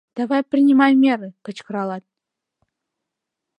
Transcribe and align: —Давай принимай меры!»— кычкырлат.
—Давай 0.19 0.41
принимай 0.51 0.93
меры!»— 1.03 1.29
кычкырлат. 1.45 2.03